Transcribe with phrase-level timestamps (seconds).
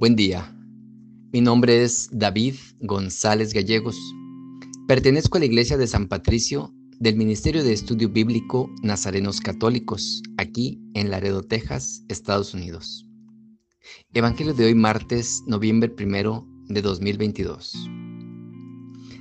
[0.00, 0.50] Buen día.
[1.30, 3.98] Mi nombre es David González Gallegos.
[4.88, 10.80] Pertenezco a la Iglesia de San Patricio del Ministerio de Estudio Bíblico Nazarenos Católicos, aquí
[10.94, 13.06] en Laredo, Texas, Estados Unidos.
[14.14, 17.74] Evangelio de hoy, martes, noviembre primero de 2022.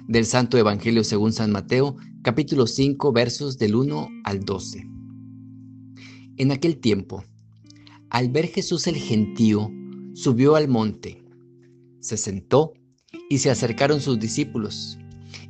[0.08, 4.88] Del Santo Evangelio según San Mateo, capítulo 5, versos del 1 al 12.
[6.38, 7.26] En aquel tiempo,
[8.10, 9.74] al ver Jesús el gentío,
[10.22, 11.24] subió al monte,
[12.02, 12.74] se sentó
[13.30, 14.98] y se acercaron sus discípulos,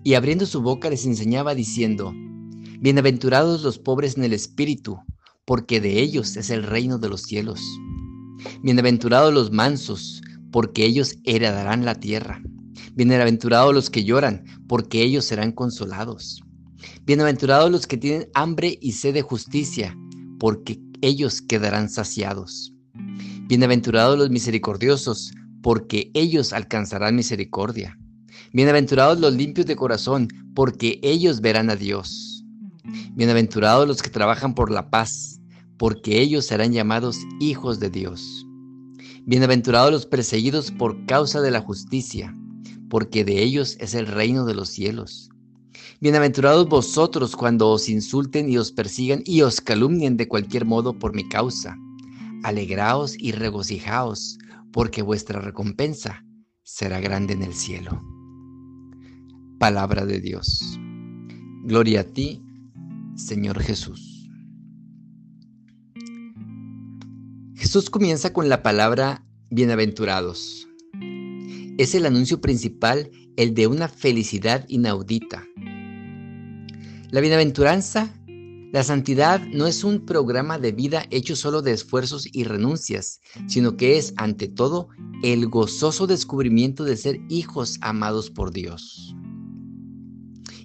[0.03, 2.13] y abriendo su boca les enseñaba diciendo,
[2.79, 4.99] Bienaventurados los pobres en el espíritu,
[5.43, 7.59] porque de ellos es el reino de los cielos.
[8.61, 12.39] Bienaventurados los mansos, porque ellos heredarán la tierra.
[12.93, 16.43] Bienaventurados los que lloran, porque ellos serán consolados.
[17.07, 19.97] Bienaventurados los que tienen hambre y sed de justicia,
[20.37, 22.75] porque ellos quedarán saciados.
[23.49, 25.33] Bienaventurados los misericordiosos,
[25.63, 27.97] porque ellos alcanzarán misericordia.
[28.53, 32.45] Bienaventurados los limpios de corazón, porque ellos verán a Dios.
[33.15, 35.41] Bienaventurados los que trabajan por la paz,
[35.79, 38.45] porque ellos serán llamados hijos de Dios.
[39.25, 42.31] Bienaventurados los perseguidos por causa de la justicia,
[42.87, 45.31] porque de ellos es el reino de los cielos.
[45.99, 51.15] Bienaventurados vosotros cuando os insulten y os persigan y os calumnien de cualquier modo por
[51.15, 51.79] mi causa
[52.43, 54.37] alegraos y regocijaos,
[54.71, 56.25] porque vuestra recompensa
[56.63, 58.01] será grande en el cielo.
[59.59, 60.79] Palabra de Dios.
[61.63, 62.43] Gloria a ti,
[63.15, 64.29] Señor Jesús.
[67.55, 70.67] Jesús comienza con la palabra bienaventurados.
[71.77, 75.45] Es el anuncio principal, el de una felicidad inaudita.
[77.11, 78.13] La bienaventuranza
[78.71, 83.77] la santidad no es un programa de vida hecho solo de esfuerzos y renuncias, sino
[83.77, 84.89] que es, ante todo,
[85.23, 89.15] el gozoso descubrimiento de ser hijos amados por Dios.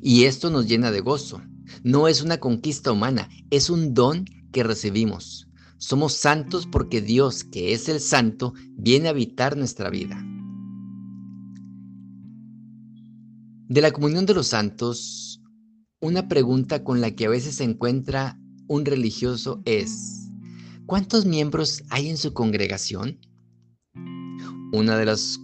[0.02, 1.40] Y esto nos llena de gozo.
[1.82, 5.48] No es una conquista humana, es un don que recibimos.
[5.78, 10.22] Somos santos porque Dios, que es el santo, viene a habitar nuestra vida.
[13.66, 15.40] De la comunión de los santos,
[16.04, 18.38] una pregunta con la que a veces se encuentra
[18.68, 20.28] un religioso es,
[20.84, 23.18] ¿cuántos miembros hay en su congregación?
[24.74, 25.40] Una de los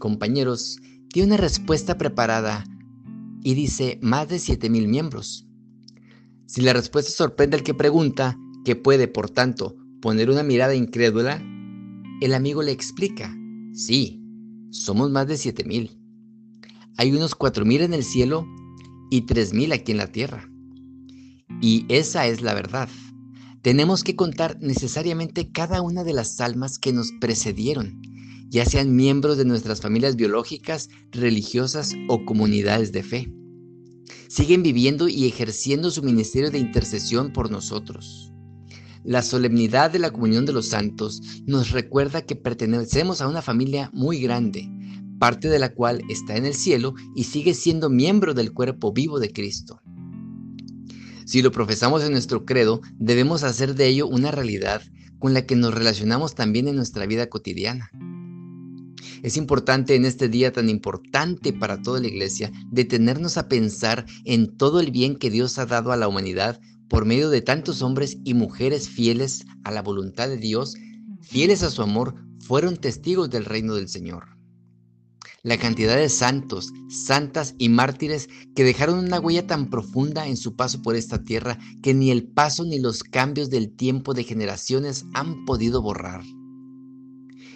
[0.00, 0.78] compañeros
[1.12, 2.64] tiene una respuesta preparada
[3.44, 5.46] y dice más de 7,000 miembros.
[6.46, 11.42] Si la respuesta sorprende al que pregunta, que puede, por tanto, poner una mirada incrédula,
[12.22, 13.36] el amigo le explica,
[13.74, 14.24] sí,
[14.70, 15.90] somos más de 7,000.
[16.96, 18.46] Hay unos 4,000 en el cielo
[19.10, 20.48] y tres mil aquí en la tierra.
[21.60, 22.88] Y esa es la verdad.
[23.62, 28.00] Tenemos que contar necesariamente cada una de las almas que nos precedieron,
[28.48, 33.32] ya sean miembros de nuestras familias biológicas, religiosas o comunidades de fe.
[34.28, 38.32] Siguen viviendo y ejerciendo su ministerio de intercesión por nosotros.
[39.04, 43.90] La solemnidad de la comunión de los santos nos recuerda que pertenecemos a una familia
[43.92, 44.68] muy grande,
[45.20, 49.20] parte de la cual está en el cielo y sigue siendo miembro del cuerpo vivo
[49.20, 49.80] de Cristo.
[51.26, 54.82] Si lo profesamos en nuestro credo, debemos hacer de ello una realidad
[55.20, 57.90] con la que nos relacionamos también en nuestra vida cotidiana.
[59.22, 64.56] Es importante en este día tan importante para toda la iglesia detenernos a pensar en
[64.56, 68.16] todo el bien que Dios ha dado a la humanidad por medio de tantos hombres
[68.24, 70.74] y mujeres fieles a la voluntad de Dios,
[71.20, 74.39] fieles a su amor, fueron testigos del reino del Señor
[75.42, 80.54] la cantidad de santos, santas y mártires que dejaron una huella tan profunda en su
[80.54, 85.04] paso por esta tierra que ni el paso ni los cambios del tiempo de generaciones
[85.14, 86.22] han podido borrar.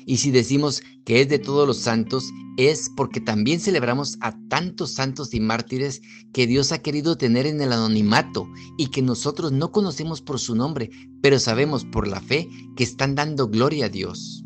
[0.06, 4.92] Y si decimos que es de todos los santos, es porque también celebramos a tantos
[4.92, 6.02] santos y mártires
[6.32, 8.46] que Dios ha querido tener en el anonimato
[8.76, 10.90] y que nosotros no conocemos por su nombre,
[11.22, 14.44] pero sabemos por la fe que están dando gloria a Dios.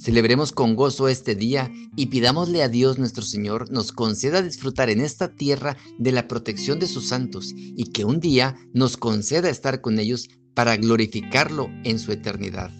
[0.00, 5.02] Celebremos con gozo este día y pidámosle a Dios nuestro Señor nos conceda disfrutar en
[5.02, 9.82] esta tierra de la protección de sus santos y que un día nos conceda estar
[9.82, 12.70] con ellos para glorificarlo en su eternidad.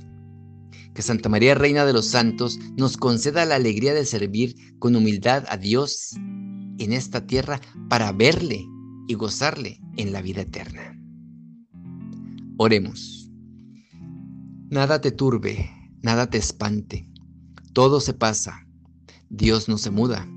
[0.95, 5.45] Que Santa María, Reina de los Santos, nos conceda la alegría de servir con humildad
[5.51, 6.15] a Dios
[6.79, 8.65] en esta tierra para verle
[9.09, 10.99] y gozarle en la vida eterna.
[12.57, 13.31] Oremos.
[14.71, 15.71] Nada te turbe,
[16.01, 17.10] nada te espante
[17.81, 18.67] todo se pasa,
[19.31, 20.29] Dios no se muda.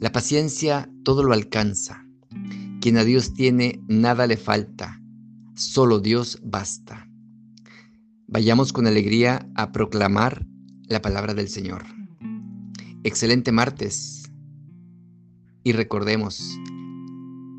[0.00, 2.04] La paciencia todo lo alcanza.
[2.80, 5.00] Quien a Dios tiene, nada le falta.
[5.54, 7.08] Solo Dios basta.
[8.26, 10.44] Vayamos con alegría a proclamar
[10.88, 11.84] la palabra del Señor.
[13.04, 14.24] Excelente martes.
[15.62, 16.58] Y recordemos,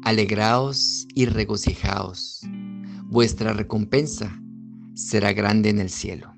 [0.04, 2.42] alegraos y regocijaos.
[3.06, 4.38] Vuestra recompensa
[4.96, 6.33] será grande en el cielo.